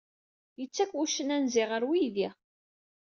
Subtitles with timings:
[0.59, 2.29] Yettak wuccen anzi ɣer uydi.